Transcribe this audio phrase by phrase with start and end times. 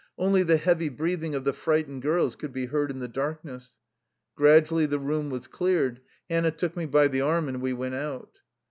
[0.17, 3.75] Only the heavy breathing of the fright ened girls could be heard in the darkness.
[4.35, 6.01] Gradually the room was cleared.
[6.27, 8.39] Hannah took me by the arm, and we went out.